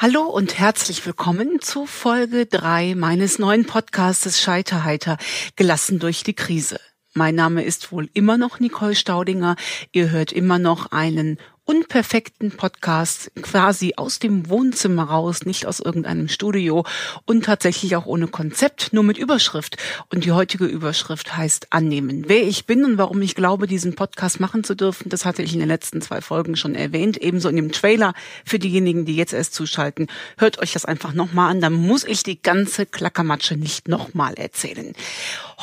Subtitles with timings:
[0.00, 5.18] Hallo und herzlich willkommen zu Folge drei meines neuen Podcastes Scheiterheiter,
[5.56, 6.78] gelassen durch die Krise.
[7.14, 9.56] Mein Name ist wohl immer noch Nicole Staudinger.
[9.90, 16.28] Ihr hört immer noch einen unperfekten Podcast quasi aus dem Wohnzimmer raus, nicht aus irgendeinem
[16.28, 16.86] Studio
[17.26, 19.76] und tatsächlich auch ohne Konzept, nur mit Überschrift.
[20.08, 22.24] Und die heutige Überschrift heißt Annehmen.
[22.26, 25.52] Wer ich bin und warum ich glaube, diesen Podcast machen zu dürfen, das hatte ich
[25.52, 28.14] in den letzten zwei Folgen schon erwähnt, ebenso in dem Trailer
[28.46, 30.06] für diejenigen, die jetzt erst zuschalten.
[30.38, 34.94] Hört euch das einfach nochmal an, dann muss ich die ganze Klackermatsche nicht nochmal erzählen.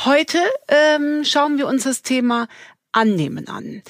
[0.03, 2.47] Heute ähm, schauen wir uns das Thema
[2.95, 3.83] Annehmen an.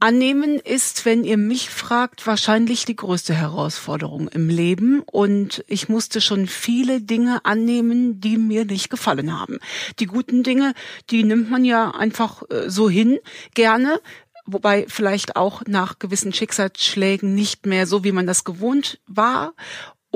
[0.00, 6.22] Annehmen ist, wenn ihr mich fragt, wahrscheinlich die größte Herausforderung im Leben und ich musste
[6.22, 9.58] schon viele Dinge annehmen, die mir nicht gefallen haben.
[9.98, 10.72] Die guten Dinge,
[11.10, 13.18] die nimmt man ja einfach äh, so hin,
[13.54, 14.00] gerne,
[14.46, 19.52] wobei vielleicht auch nach gewissen Schicksalsschlägen nicht mehr so, wie man das gewohnt war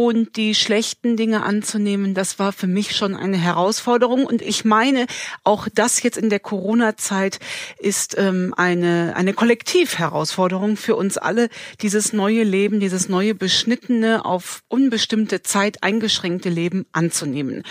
[0.06, 4.24] und die schlechten Dinge anzunehmen, das war für mich schon eine Herausforderung.
[4.24, 5.04] Und ich meine,
[5.44, 7.38] auch das jetzt in der Corona-Zeit
[7.78, 11.50] ist ähm, eine, eine Kollektivherausforderung für uns alle,
[11.82, 17.62] dieses neue Leben, dieses neue beschnittene, auf unbestimmte Zeit eingeschränkte Leben anzunehmen.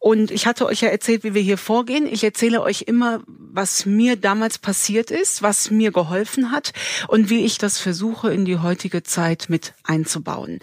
[0.00, 2.08] Und ich hatte euch ja erzählt, wie wir hier vorgehen.
[2.10, 6.72] Ich erzähle euch immer, was mir damals passiert ist, was mir geholfen hat
[7.06, 10.58] und wie ich das versuche, in die heutige Zeit mit einzubauen.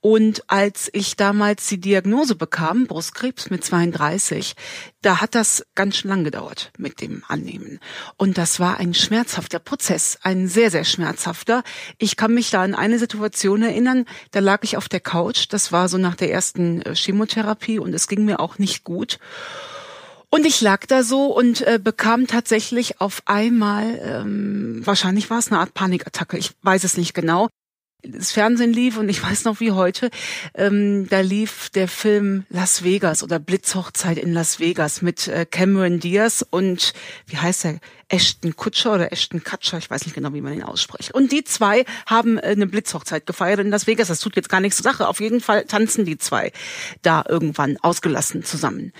[0.00, 4.56] Und als ich damals die Diagnose bekam, Brustkrebs mit 32,
[5.02, 7.78] da hat das ganz schön lang gedauert mit dem Annehmen.
[8.16, 11.62] Und das war ein schmerzhafter Prozess, ein sehr, sehr schmerzhafter.
[11.98, 15.70] Ich kann mich da an eine Situation erinnern, da lag ich auf der Couch, das
[15.70, 19.20] war so nach der ersten äh, Chemotherapie und es ging mir auch nicht gut.
[20.30, 25.52] Und ich lag da so und äh, bekam tatsächlich auf einmal, ähm, wahrscheinlich war es
[25.52, 27.46] eine Art Panikattacke, ich weiß es nicht genau,
[28.02, 30.10] das Fernsehen lief und ich weiß noch wie heute,
[30.54, 35.98] ähm, da lief der Film Las Vegas oder Blitzhochzeit in Las Vegas mit äh, Cameron
[35.98, 36.92] Diaz und
[37.26, 37.80] wie heißt er?
[38.10, 41.12] Ashton Kutscher oder Ashton Kutscher, ich weiß nicht genau, wie man ihn ausspricht.
[41.12, 44.08] Und die zwei haben äh, eine Blitzhochzeit gefeiert in Las Vegas.
[44.08, 45.06] Das tut jetzt gar nichts zur Sache.
[45.08, 46.52] Auf jeden Fall tanzen die zwei
[47.02, 48.92] da irgendwann ausgelassen zusammen.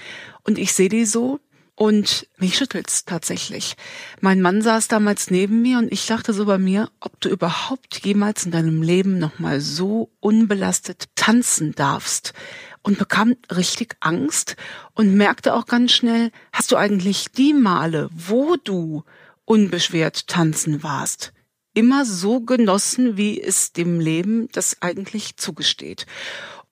[0.43, 1.41] Und ich sehe die so
[1.78, 3.77] und mich schüttelt's tatsächlich.
[4.21, 8.05] Mein Mann saß damals neben mir und ich dachte so bei mir, ob du überhaupt
[8.05, 12.34] jemals in deinem Leben nochmal so unbelastet tanzen darfst.
[12.83, 14.56] Und bekam richtig Angst
[14.94, 19.05] und merkte auch ganz schnell, hast du eigentlich die Male, wo du
[19.44, 21.33] unbeschwert tanzen warst,
[21.75, 26.06] immer so genossen, wie es dem Leben das eigentlich zugesteht.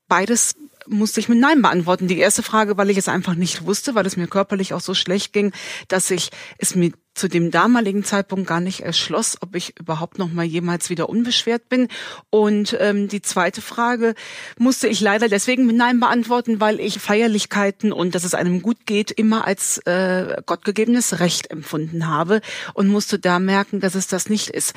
[0.09, 0.56] Beides
[0.89, 2.09] musste ich mit Nein beantworten.
[2.09, 4.95] Die erste Frage, weil ich es einfach nicht wusste, weil es mir körperlich auch so
[4.95, 5.53] schlecht ging,
[5.89, 10.31] dass ich es mir zu dem damaligen Zeitpunkt gar nicht erschloss, ob ich überhaupt noch
[10.31, 11.88] mal jemals wieder unbeschwert bin.
[12.28, 14.15] Und ähm, die zweite Frage
[14.59, 18.84] musste ich leider deswegen mit Nein beantworten, weil ich Feierlichkeiten und dass es einem gut
[18.84, 22.43] geht immer als äh, gottgegebenes Recht empfunden habe
[22.75, 24.75] und musste da merken, dass es das nicht ist.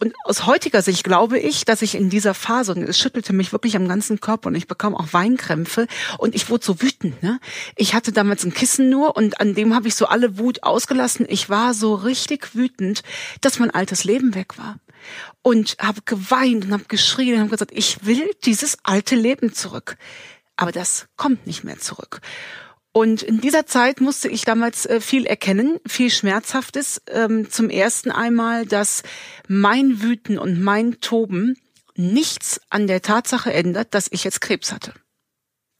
[0.00, 3.52] Und aus heutiger Sicht glaube ich, dass ich in dieser Phase, und es schüttelte mich
[3.52, 5.86] wirklich am ganzen Körper und ich bekam auch Weinkrämpfe
[6.16, 7.22] und ich wurde so wütend.
[7.22, 7.38] Ne?
[7.76, 11.26] Ich hatte damals ein Kissen nur und an dem habe ich so alle Wut ausgelassen.
[11.28, 13.02] Ich war so richtig wütend,
[13.40, 14.78] dass mein altes Leben weg war.
[15.42, 19.96] Und habe geweint und habe geschrien und habe gesagt, ich will dieses alte Leben zurück.
[20.56, 22.20] Aber das kommt nicht mehr zurück.
[22.92, 27.02] Und in dieser Zeit musste ich damals äh, viel erkennen, viel Schmerzhaftes.
[27.08, 29.02] Ähm, zum ersten einmal, dass
[29.48, 31.56] mein Wüten und mein Toben
[31.96, 34.92] nichts an der Tatsache ändert, dass ich jetzt Krebs hatte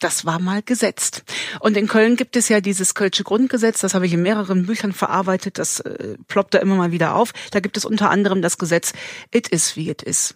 [0.03, 1.25] das war mal gesetzt.
[1.61, 4.93] Und in Köln gibt es ja dieses Kölsche Grundgesetz, das habe ich in mehreren Büchern
[4.93, 7.33] verarbeitet, das äh, ploppt da immer mal wieder auf.
[7.51, 8.93] Da gibt es unter anderem das Gesetz,
[9.33, 10.35] it is wie it is.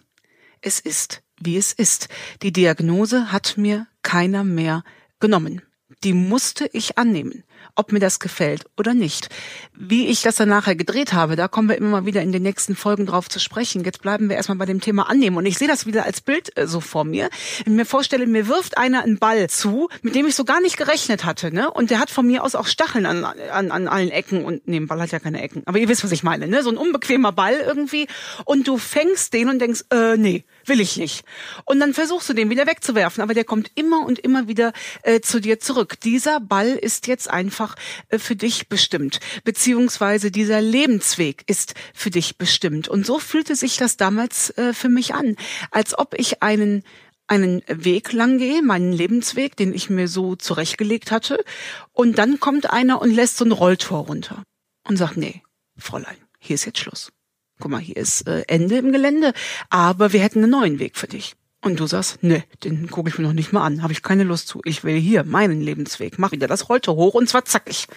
[0.61, 2.07] Es ist, wie es ist.
[2.41, 4.83] Die Diagnose hat mir keiner mehr
[5.19, 5.61] genommen.
[6.03, 7.43] Die musste ich annehmen
[7.75, 9.29] ob mir das gefällt oder nicht.
[9.73, 12.43] Wie ich das dann nachher gedreht habe, da kommen wir immer mal wieder in den
[12.43, 13.83] nächsten Folgen drauf zu sprechen.
[13.83, 15.37] Jetzt bleiben wir erstmal bei dem Thema annehmen.
[15.37, 17.29] Und ich sehe das wieder als Bild äh, so vor mir.
[17.63, 20.61] Wenn ich mir vorstelle, mir wirft einer einen Ball zu, mit dem ich so gar
[20.61, 21.53] nicht gerechnet hatte.
[21.53, 21.69] Ne?
[21.71, 24.43] Und der hat von mir aus auch Stacheln an, an, an allen Ecken.
[24.43, 25.63] Und nee, ein Ball hat ja keine Ecken.
[25.65, 26.47] Aber ihr wisst, was ich meine.
[26.47, 26.63] Ne?
[26.63, 28.07] So ein unbequemer Ball irgendwie.
[28.45, 31.23] Und du fängst den und denkst, äh, nee, will ich nicht.
[31.65, 33.21] Und dann versuchst du den wieder wegzuwerfen.
[33.21, 34.73] Aber der kommt immer und immer wieder
[35.03, 35.99] äh, zu dir zurück.
[36.01, 37.75] Dieser Ball ist jetzt einfach einfach
[38.09, 42.89] äh, für dich bestimmt, beziehungsweise dieser Lebensweg ist für dich bestimmt.
[42.89, 45.37] Und so fühlte sich das damals äh, für mich an,
[45.71, 46.83] als ob ich einen
[47.29, 51.43] einen Weg lang gehe, meinen Lebensweg, den ich mir so zurechtgelegt hatte,
[51.91, 54.43] und dann kommt einer und lässt so ein Rolltor runter
[54.87, 55.41] und sagt, nee,
[55.77, 57.11] Fräulein, hier ist jetzt Schluss.
[57.59, 59.33] Guck mal, hier ist äh, Ende im Gelände,
[59.69, 61.35] aber wir hätten einen neuen Weg für dich.
[61.67, 64.23] Und du sagst, ne, den gucke ich mir noch nicht mal an, habe ich keine
[64.23, 64.61] Lust zu.
[64.63, 67.87] Ich will hier meinen Lebensweg, mach wieder das Rollte hoch und zwar zackig.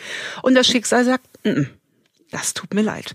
[0.43, 1.67] Und das Schicksal sagt, N -n,
[2.33, 3.15] das tut mir leid.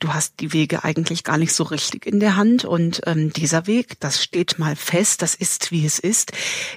[0.00, 3.66] Du hast die Wege eigentlich gar nicht so richtig in der Hand und ähm, dieser
[3.66, 6.32] Weg, das steht mal fest, das ist wie es ist.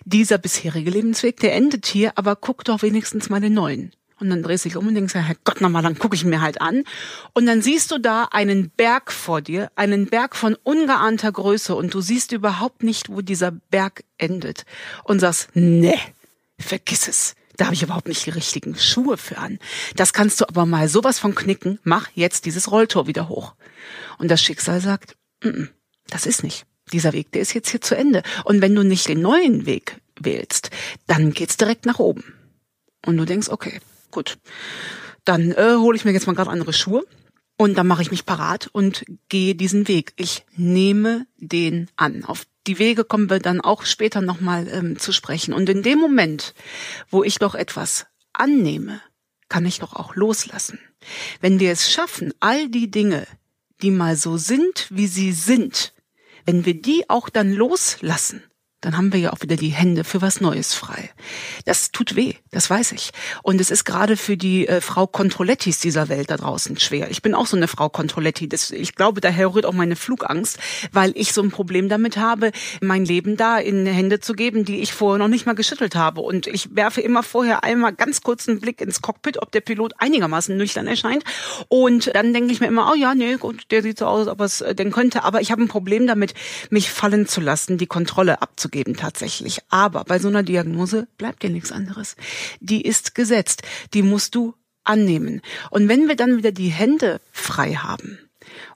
[0.05, 3.91] Dieser bisherige Lebensweg, der endet hier, aber guck doch wenigstens mal den neuen.
[4.19, 6.41] Und dann drehst du dich um und denkst, Herr Gott nochmal, dann gucke ich mir
[6.41, 6.83] halt an.
[7.33, 11.93] Und dann siehst du da einen Berg vor dir, einen Berg von ungeahnter Größe und
[11.93, 14.65] du siehst überhaupt nicht, wo dieser Berg endet.
[15.03, 15.97] Und sagst, ne,
[16.59, 17.35] vergiss es.
[17.57, 19.59] Da habe ich überhaupt nicht die richtigen Schuhe für an.
[19.95, 21.79] Das kannst du aber mal sowas von knicken.
[21.83, 23.55] Mach jetzt dieses Rolltor wieder hoch.
[24.19, 25.69] Und das Schicksal sagt, N -n,
[26.07, 26.65] das ist nicht.
[26.93, 28.23] Dieser Weg, der ist jetzt hier zu Ende.
[28.45, 30.69] Und wenn du nicht den neuen Weg wählst,
[31.05, 32.23] dann geht's direkt nach oben.
[33.05, 33.79] Und du denkst, okay,
[34.11, 34.37] gut,
[35.25, 37.05] dann äh, hole ich mir jetzt mal gerade andere Schuhe
[37.57, 40.13] und dann mache ich mich parat und gehe diesen Weg.
[40.15, 42.23] Ich nehme den an.
[42.23, 45.53] Auf die Wege kommen wir dann auch später nochmal ähm, zu sprechen.
[45.53, 46.53] Und in dem Moment,
[47.09, 49.01] wo ich doch etwas annehme,
[49.49, 50.79] kann ich doch auch loslassen.
[51.41, 53.25] Wenn wir es schaffen, all die Dinge,
[53.81, 55.93] die mal so sind, wie sie sind,
[56.45, 58.43] wenn wir die auch dann loslassen,
[58.81, 61.09] dann haben wir ja auch wieder die Hände für was Neues frei.
[61.65, 63.09] Das tut weh, das weiß ich.
[63.41, 67.09] Und es ist gerade für die äh, Frau Controlettis dieser Welt da draußen schwer.
[67.09, 68.47] Ich bin auch so eine Frau Controletti.
[68.47, 70.59] Das, ich glaube, daher rührt auch meine Flugangst,
[70.91, 74.81] weil ich so ein Problem damit habe, mein Leben da in Hände zu geben, die
[74.81, 76.21] ich vorher noch nicht mal geschüttelt habe.
[76.21, 79.93] Und ich werfe immer vorher einmal ganz kurz einen Blick ins Cockpit, ob der Pilot
[79.97, 81.23] einigermaßen nüchtern erscheint.
[81.67, 84.39] Und dann denke ich mir immer, oh ja, nee, gut, der sieht so aus, ob
[84.41, 85.23] es äh, denn könnte.
[85.23, 86.35] Aber ich habe ein Problem damit,
[86.69, 89.59] mich fallen zu lassen, die Kontrolle abzugeben abzugeben tatsächlich.
[89.69, 92.15] Aber bei so einer Diagnose bleibt dir nichts anderes.
[92.59, 93.61] Die ist gesetzt.
[93.93, 94.53] Die musst du
[94.83, 95.41] annehmen.
[95.71, 98.19] Und wenn wir dann wieder die Hände frei haben,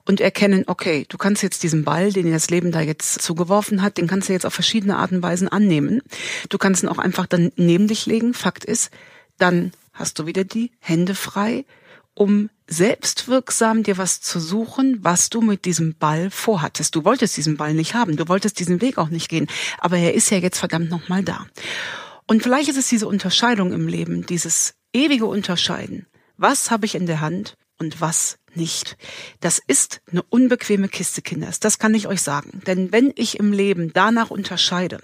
[0.04, 3.80] und erkennen, okay, du kannst jetzt diesen Ball, den dir das Leben da jetzt zugeworfen
[3.80, 6.02] hat, den kannst du jetzt auf verschiedene Arten und Weisen annehmen.
[6.50, 8.34] Du kannst ihn auch einfach dann neben dich legen.
[8.34, 8.90] Fakt ist,
[9.38, 11.64] dann hast du wieder die Hände frei,
[12.14, 16.94] um selbstwirksam dir was zu suchen, was du mit diesem Ball vorhattest.
[16.94, 19.46] Du wolltest diesen Ball nicht haben, du wolltest diesen Weg auch nicht gehen,
[19.78, 21.46] aber er ist ja jetzt verdammt nochmal da.
[22.26, 26.06] Und vielleicht ist es diese Unterscheidung im Leben, dieses ewige Unterscheiden.
[26.36, 28.96] Was habe ich in der Hand und was nicht.
[29.40, 31.60] Das ist eine unbequeme Kiste, Kinders.
[31.60, 32.62] Das kann ich euch sagen.
[32.66, 35.00] Denn wenn ich im Leben danach unterscheide,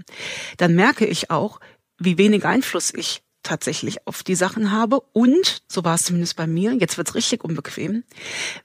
[0.56, 1.60] dann merke ich auch,
[1.98, 5.00] wie wenig Einfluss ich tatsächlich auf die Sachen habe.
[5.12, 8.04] Und, so war es zumindest bei mir, jetzt wird's richtig unbequem,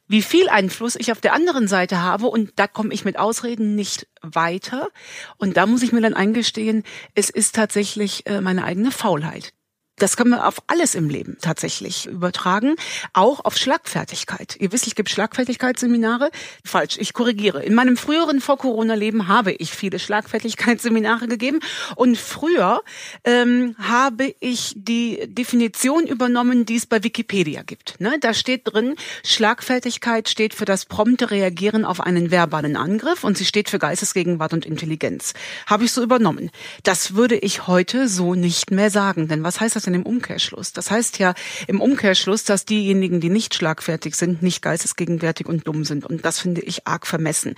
[0.08, 2.28] wie viel Einfluss ich auf der anderen Seite habe.
[2.28, 4.90] Und da komme ich mit Ausreden nicht weiter.
[5.38, 6.84] Und da muss ich mir dann eingestehen,
[7.16, 9.54] es ist tatsächlich äh, meine eigene Faulheit.
[9.98, 12.76] Das kann man auf alles im Leben tatsächlich übertragen,
[13.14, 14.56] auch auf Schlagfertigkeit.
[14.60, 16.32] Ihr wisst, ich gebe Schlagfertigkeitsseminare.
[16.66, 17.64] Falsch, ich korrigiere.
[17.64, 21.60] In meinem früheren Vor-Corona-Leben habe ich viele Schlagfertigkeitsseminare gegeben
[21.96, 22.82] und früher
[23.24, 28.00] ähm, habe ich die Definition übernommen, die es bei Wikipedia gibt.
[28.00, 28.18] Ne?
[28.20, 33.46] Da steht drin, Schlagfertigkeit steht für das prompte Reagieren auf einen verbalen Angriff und sie
[33.46, 35.34] steht für Geistesgegenwart und Intelligenz.
[35.68, 36.50] Habe ich so übernommen.
[36.82, 40.72] Das würde ich heute so nicht mehr sagen, denn was heißt das denn im Umkehrschluss?
[40.72, 41.34] Das heißt ja
[41.68, 46.06] im Umkehrschluss, dass diejenigen, die nicht schlagfertig sind, nicht geistesgegenwärtig und dumm sind.
[46.06, 47.56] Und das finde ich arg vermessen.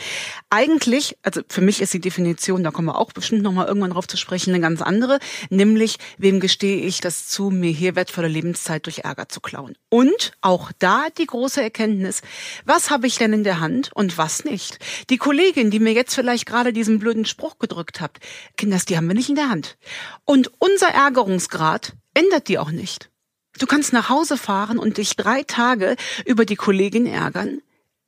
[0.49, 4.07] Eigentlich, also für mich ist die Definition, da kommen wir auch bestimmt nochmal irgendwann drauf
[4.07, 5.19] zu sprechen, eine ganz andere.
[5.49, 9.77] Nämlich, wem gestehe ich das zu, mir hier wertvolle Lebenszeit durch Ärger zu klauen?
[9.89, 12.21] Und auch da die große Erkenntnis,
[12.65, 14.79] was habe ich denn in der Hand und was nicht?
[15.09, 18.17] Die Kollegin, die mir jetzt vielleicht gerade diesen blöden Spruch gedrückt hat,
[18.57, 19.77] Kinders, die haben wir nicht in der Hand.
[20.25, 23.11] Und unser Ärgerungsgrad ändert die auch nicht.
[23.59, 25.95] Du kannst nach Hause fahren und dich drei Tage
[26.25, 27.61] über die Kollegin ärgern.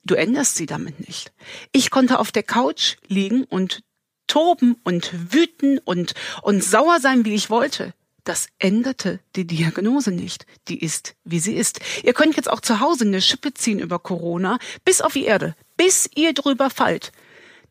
[0.03, 1.31] Du änderst sie damit nicht.
[1.71, 3.83] Ich konnte auf der Couch liegen und
[4.27, 7.93] toben und wüten und, und sauer sein, wie ich wollte.
[8.23, 10.45] Das änderte die Diagnose nicht.
[10.67, 11.79] Die ist, wie sie ist.
[12.03, 15.55] Ihr könnt jetzt auch zu Hause eine Schippe ziehen über Corona, bis auf die Erde,
[15.77, 17.13] bis ihr drüber fallt.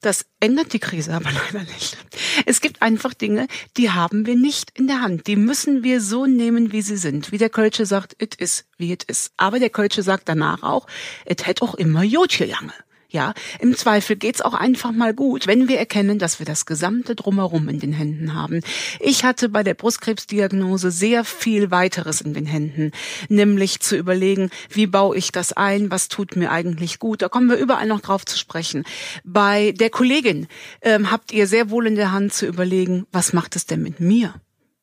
[0.06, 1.96] Das ändert die Krise aber leider nicht.
[2.44, 5.26] Es gibt einfach Dinge, die haben wir nicht in der Hand.
[5.26, 7.32] Die müssen wir so nehmen, wie sie sind.
[7.32, 9.32] Wie der Kölsche sagt, it is, wie it is.
[9.36, 10.86] Aber der Kölsche sagt danach auch,
[11.28, 12.72] it hätt auch immer Jod gegangen.
[13.08, 17.14] Ja, im Zweifel geht's auch einfach mal gut, wenn wir erkennen, dass wir das gesamte
[17.14, 18.62] Drumherum in den Händen haben.
[18.98, 22.90] Ich hatte bei der Brustkrebsdiagnose sehr viel weiteres in den Händen,
[23.28, 27.22] nämlich zu überlegen, wie baue ich das ein, was tut mir eigentlich gut.
[27.22, 28.84] Da kommen wir überall noch drauf zu sprechen.
[29.24, 30.48] Bei der Kollegin
[30.82, 34.00] ähm, habt ihr sehr wohl in der Hand zu überlegen, was macht es denn mit
[34.00, 34.34] mir?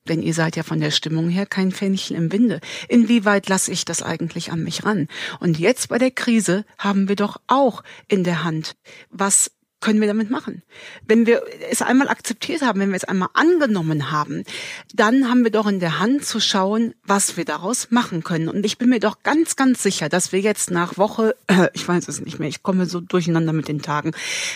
[0.08, 2.60] Denn ihr seid ja von der Stimmung her kein Fähnchen im Winde.
[2.90, 5.08] Inwieweit lasse ich das eigentlich an mich ran?
[5.40, 8.76] Und jetzt bei der Krise haben wir doch auch in der Hand,
[9.10, 9.52] was
[9.84, 10.64] können wir damit machen?
[11.06, 14.46] Wenn wir es einmal akzeptiert haben, wenn wir es einmal angenommen haben,
[14.94, 18.48] dann haben wir doch in der Hand zu schauen, was wir daraus machen können.
[18.48, 21.86] Und ich bin mir doch ganz, ganz sicher, dass wir jetzt nach Woche, äh, ich
[21.86, 24.12] weiß es nicht mehr, ich komme so durcheinander mit den Tagen,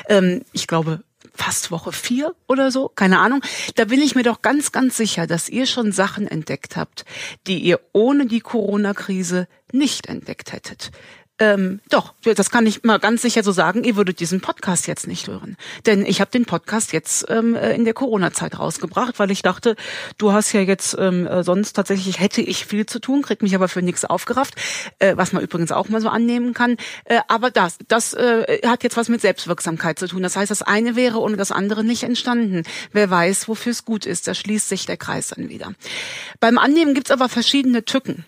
[0.08, 1.04] ähm, ich glaube
[1.38, 3.41] fast Woche vier oder so, keine Ahnung.
[3.75, 7.06] Da bin ich mir doch ganz, ganz sicher, dass ihr schon Sachen entdeckt habt,
[7.46, 10.91] die ihr ohne die Corona-Krise nicht entdeckt hättet.
[11.39, 15.08] Ähm, doch, das kann ich mal ganz sicher so sagen, ihr würdet diesen Podcast jetzt
[15.08, 15.56] nicht hören.
[15.86, 19.75] Denn ich habe den Podcast jetzt ähm, äh, in der Corona-Zeit rausgebracht, weil ich dachte,
[20.17, 23.53] du hast ja jetzt ähm, äh, sonst tatsächlich hätte ich viel zu tun, krieg mich
[23.53, 24.56] aber für nichts aufgerafft,
[24.98, 26.77] äh, was man übrigens auch mal so annehmen kann.
[27.06, 30.24] Äh, aber das, das äh, hat jetzt was mit Selbstwirksamkeit zu tun.
[30.24, 32.63] Das heißt, das eine wäre ohne das andere nicht entstanden.
[32.94, 35.74] Wer weiß, wofür es gut ist, da schließt sich der Kreis dann wieder.
[36.39, 38.25] Beim Annehmen gibt's aber verschiedene Tücken.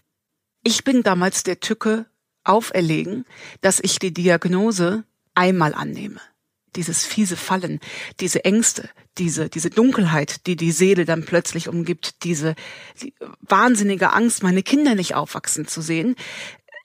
[0.63, 2.05] Ich bin damals der Tücke
[2.49, 3.25] auferlegen,
[3.61, 5.03] dass ich die Diagnose
[5.35, 6.19] einmal annehme.
[6.75, 7.79] Dieses fiese Fallen,
[8.19, 12.55] diese Ängste, diese, diese Dunkelheit, die die Seele dann plötzlich umgibt, diese
[13.01, 16.15] die wahnsinnige Angst, meine Kinder nicht aufwachsen zu sehen.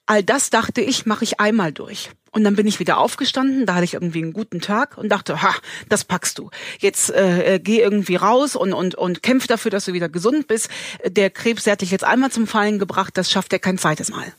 [0.06, 2.10] All das dachte ich, mache ich einmal durch.
[2.30, 5.42] Und dann bin ich wieder aufgestanden, da hatte ich irgendwie einen guten Tag und dachte,
[5.42, 5.54] ha,
[5.88, 6.50] das packst du.
[6.80, 10.48] Jetzt äh, äh geh irgendwie raus und, und, und kämpf dafür, dass du wieder gesund
[10.48, 10.68] bist.
[11.06, 14.10] Der Krebs, der hat dich jetzt einmal zum Fallen gebracht, das schafft er kein zweites
[14.10, 14.32] Mal.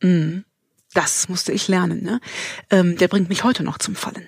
[0.00, 0.44] Mhm
[0.94, 2.02] das musste ich lernen.
[2.02, 2.20] Ne?
[2.70, 4.26] Ähm, der bringt mich heute noch zum Fallen.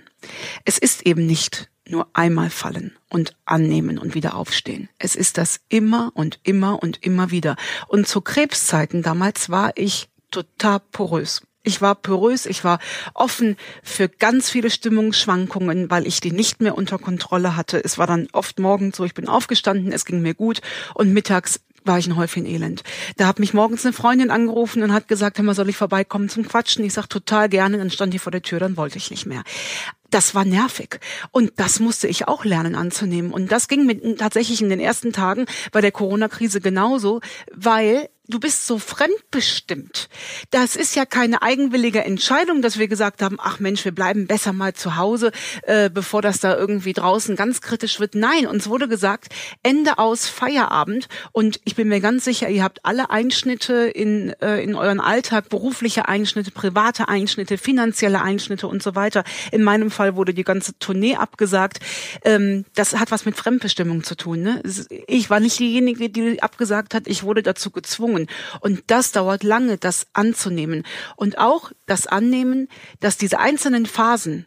[0.65, 4.89] Es ist eben nicht nur einmal fallen und annehmen und wieder aufstehen.
[4.99, 7.57] Es ist das immer und immer und immer wieder.
[7.89, 11.43] Und zu Krebszeiten damals war ich total porös.
[11.63, 12.79] Ich war porös, ich war
[13.13, 17.85] offen für ganz viele Stimmungsschwankungen, weil ich die nicht mehr unter Kontrolle hatte.
[17.85, 20.61] Es war dann oft morgens so, ich bin aufgestanden, es ging mir gut
[20.95, 22.83] und mittags war ich ein Häufchen Elend.
[23.17, 26.29] Da hat mich morgens eine Freundin angerufen und hat gesagt, hör mal, soll ich vorbeikommen
[26.29, 26.85] zum Quatschen?
[26.85, 29.43] Ich sag total gerne, dann stand die vor der Tür, dann wollte ich nicht mehr.
[30.11, 31.01] Das war nervig.
[31.33, 33.33] Und das musste ich auch lernen anzunehmen.
[33.33, 37.21] Und das ging mit, tatsächlich in den ersten Tagen bei der Corona-Krise genauso,
[37.53, 40.09] weil du bist so fremdbestimmt.
[40.51, 44.53] Das ist ja keine eigenwillige Entscheidung, dass wir gesagt haben, ach Mensch, wir bleiben besser
[44.53, 45.31] mal zu Hause,
[45.63, 48.15] äh, bevor das da irgendwie draußen ganz kritisch wird.
[48.15, 49.29] Nein, uns wurde gesagt,
[49.63, 51.09] Ende aus Feierabend.
[51.33, 55.49] Und ich bin mir ganz sicher, ihr habt alle Einschnitte in, äh, in euren Alltag,
[55.49, 59.25] berufliche Einschnitte, private Einschnitte, finanzielle Einschnitte und so weiter.
[59.53, 61.79] In meinem Fall wurde die ganze Tournee abgesagt.
[62.25, 64.43] Ähm, das hat was mit Fremdbestimmung zu tun.
[64.43, 64.63] Ne?
[65.07, 67.07] Ich war nicht diejenige, die abgesagt hat.
[67.07, 68.27] Ich wurde dazu gezwungen Beziehungen.
[68.61, 70.85] Und das dauert lange, das anzunehmen.
[71.17, 72.69] Und auch das Annehmen,
[73.01, 74.47] dass diese einzelnen Phasen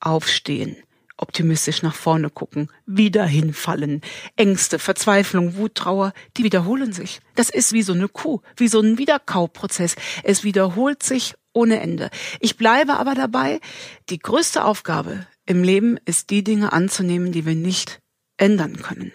[0.00, 0.76] aufstehen,
[1.16, 4.02] optimistisch nach vorne gucken, wieder hinfallen.
[4.36, 7.20] Ängste, Verzweiflung, Wut, Trauer, die wiederholen sich.
[7.36, 9.96] Das ist wie so eine Kuh, wie so ein Wiederkauprozess.
[10.24, 12.10] Es wiederholt sich ohne Ende.
[12.40, 13.60] Ich bleibe aber dabei,
[14.10, 18.00] die größte Aufgabe im Leben ist die Dinge anzunehmen, die wir nicht
[18.36, 19.12] ändern können.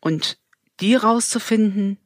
[0.00, 0.38] Und
[0.80, 1.98] die rauszufinden,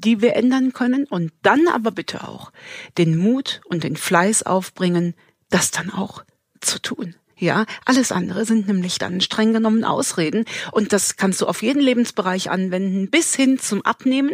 [0.00, 2.52] die wir ändern können und dann aber bitte auch
[2.98, 5.14] den Mut und den Fleiß aufbringen,
[5.50, 6.24] das dann auch
[6.60, 7.14] zu tun.
[7.42, 10.44] Ja, alles andere sind nämlich dann streng genommen Ausreden.
[10.70, 14.30] Und das kannst du auf jeden Lebensbereich anwenden, bis hin zum Abnehmen.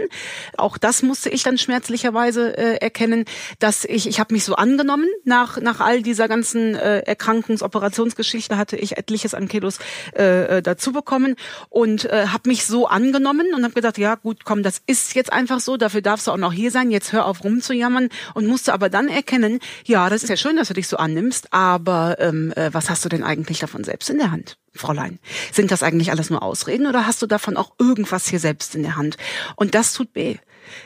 [0.59, 3.25] Auch das musste ich dann schmerzlicherweise äh, erkennen,
[3.61, 8.77] dass ich, ich habe mich so angenommen, nach, nach all dieser ganzen äh, Erkrankungs-Operationsgeschichte hatte
[8.77, 9.79] ich etliches an Kilos
[10.15, 11.37] äh, äh dazu bekommen
[11.71, 15.33] und äh, habe mich so angenommen und habe gedacht, ja gut, komm, das ist jetzt
[15.33, 18.75] einfach so, dafür darfst du auch noch hier sein, jetzt hör auf rumzujammern und musste
[18.75, 22.53] aber dann erkennen, ja, das ist ja schön, dass du dich so annimmst, aber ähm,
[22.55, 24.59] äh, was hast hast du denn eigentlich davon selbst in der Hand?
[24.75, 25.21] Fräulein,
[25.53, 28.83] sind das eigentlich alles nur Ausreden oder hast du davon auch irgendwas hier selbst in
[28.83, 29.17] der Hand?
[29.55, 30.39] Und das tut weh.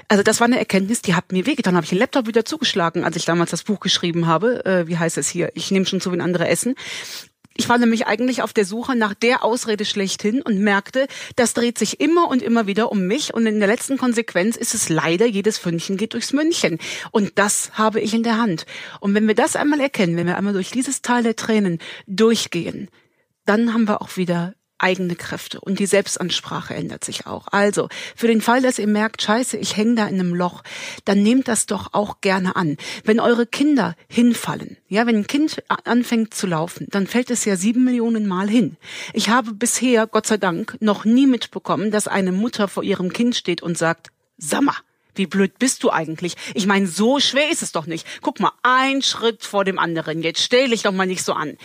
[0.09, 1.75] Also das war eine Erkenntnis, die hat mir wehgetan.
[1.75, 4.62] Habe ich den Laptop wieder zugeschlagen, als ich damals das Buch geschrieben habe.
[4.66, 5.52] Äh, wie heißt es hier?
[5.54, 6.75] Ich nehme schon zu, wenn andere essen.
[7.56, 11.06] Ich war nämlich eigentlich auf der Suche nach der Ausrede schlechthin und merkte,
[11.37, 14.75] das dreht sich immer und immer wieder um mich und in der letzten Konsequenz ist
[14.75, 16.78] es leider, jedes Fündchen geht durchs München.
[17.11, 18.66] Und das habe ich in der Hand.
[19.00, 22.88] Und wenn wir das einmal erkennen, wenn wir einmal durch dieses Teil der Tränen durchgehen,
[23.44, 27.49] dann haben wir auch wieder eigene Kräfte und die Selbstansprache ändert sich auch.
[27.49, 30.62] Also, für den Fall, dass ihr merkt, scheiße, ich hänge da in einem Loch,
[31.05, 32.77] dann nehmt das doch auch gerne an.
[33.05, 37.57] Wenn eure Kinder hinfallen, ja, wenn ein Kind anfängt zu laufen, dann fällt es ja
[37.57, 38.77] sieben Millionen Mal hin.
[39.12, 43.37] Ich habe bisher, Gott sei Dank, noch nie mitbekommen, dass eine Mutter vor ihrem Kind
[43.37, 44.09] steht und sagt,
[44.39, 44.77] Sammer,
[45.15, 46.37] wie blöd bist du eigentlich?
[46.55, 48.07] Ich meine, so schwer ist es doch nicht.
[48.23, 50.23] Guck mal, ein Schritt vor dem anderen.
[50.23, 51.59] Jetzt stell dich doch mal nicht so an.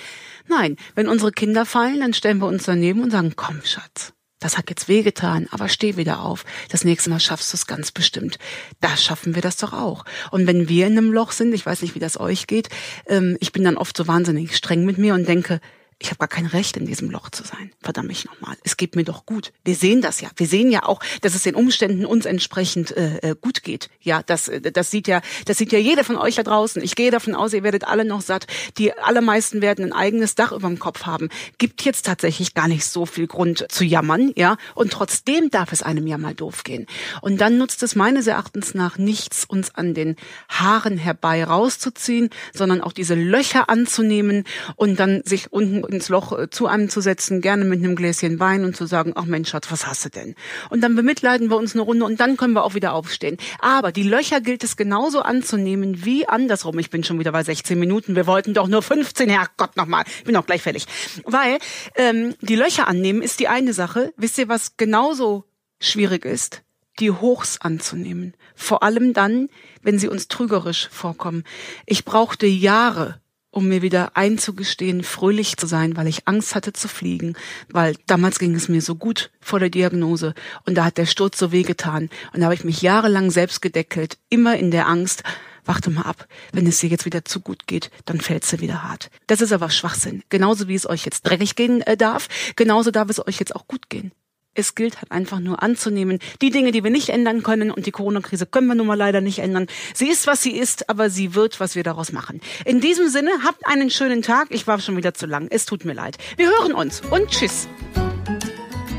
[0.48, 4.58] Nein, wenn unsere Kinder fallen, dann stellen wir uns daneben und sagen, komm, Schatz, das
[4.58, 6.46] hat jetzt wehgetan, aber steh wieder auf.
[6.70, 8.38] Das nächste Mal schaffst du es ganz bestimmt.
[8.80, 10.06] Da schaffen wir das doch auch.
[10.30, 12.70] Und wenn wir in einem Loch sind, ich weiß nicht, wie das euch geht,
[13.08, 15.60] ähm, ich bin dann oft so wahnsinnig streng mit mir und denke,
[16.00, 17.72] ich habe gar kein Recht, in diesem Loch zu sein.
[17.82, 18.56] Verdammt mich nochmal.
[18.63, 19.51] Es geht mir doch gut.
[19.66, 20.30] Wir sehen das ja.
[20.36, 23.89] Wir sehen ja auch, dass es den Umständen uns entsprechend äh, äh gut geht.
[24.01, 26.84] Ja, das, äh, das sieht ja, das sieht ja jeder von euch da draußen.
[26.84, 28.46] Ich gehe davon aus, ihr werdet alle noch satt.
[28.77, 31.30] Die allermeisten werden ein eigenes Dach über dem Kopf haben.
[31.58, 34.58] Gibt jetzt tatsächlich gar nicht so viel Grund zu jammern, ja.
[34.75, 36.86] Und trotzdem darf es einem ja mal doof gehen.
[37.22, 40.16] Und dann nutzt es meines Erachtens nach nichts, uns an den
[40.48, 44.44] Haaren herbei rauszuziehen, sondern auch diese Löcher anzunehmen
[44.75, 48.39] und dann sich unten ins Loch äh, zu einem zu setzen, gerne mit einem Gläschen
[48.39, 50.36] Wein und zu sagen, ach Mensch, Schatz, was hast du denn?
[50.70, 53.38] Und dann bemitleiden wir uns eine Runde und dann können wir auch wieder aufstehen.
[53.60, 56.77] Aber die Löcher gilt es genauso anzunehmen wie andersrum.
[56.79, 58.15] Ich bin schon wieder bei 16 Minuten.
[58.15, 59.29] Wir wollten doch nur 15.
[59.29, 60.03] Herrgott nochmal.
[60.20, 60.86] Ich bin auch gleich fertig.
[61.24, 61.58] Weil
[61.96, 64.13] ähm, die Löcher annehmen ist die eine Sache.
[64.17, 65.46] Wisst ihr, was genauso
[65.79, 66.63] schwierig ist?
[67.00, 68.34] Die Hochs anzunehmen.
[68.56, 69.50] Vor allem dann,
[69.84, 71.44] wenn sie uns trügerisch vorkommen.
[71.86, 73.22] Ich brauchte Jahre,
[73.58, 77.36] um mir wieder einzugestehen, fröhlich zu sein, weil ich Angst hatte zu fliegen,
[77.72, 80.36] weil damals ging es mir so gut vor der Diagnose
[80.68, 84.20] und da hat der Sturz so wehgetan und da habe ich mich jahrelang selbst gedeckelt,
[84.30, 85.24] immer in der Angst,
[85.66, 88.84] warte mal ab, wenn es dir jetzt wieder zu gut geht, dann fällt's dir wieder
[88.84, 89.10] hart.
[89.26, 90.22] Das ist aber Schwachsinn.
[90.30, 93.68] Genauso wie es euch jetzt dreckig gehen äh, darf, genauso darf es euch jetzt auch
[93.68, 94.12] gut gehen.
[94.58, 97.92] Es gilt halt einfach nur anzunehmen, die Dinge, die wir nicht ändern können und die
[97.92, 99.68] Corona-Krise können wir nun mal leider nicht ändern.
[99.94, 102.42] Sie ist, was sie ist, aber sie wird, was wir daraus machen.
[102.66, 104.48] In diesem Sinne, habt einen schönen Tag.
[104.50, 105.48] Ich war schon wieder zu lang.
[105.52, 106.18] Es tut mir leid.
[106.38, 107.68] Wir hören uns und tschüss.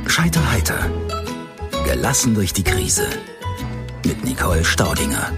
[0.06, 0.78] Scheiterheiter.
[1.84, 3.08] Gelassen durch die Krise.
[4.06, 5.32] Mit Nicole Staudinger.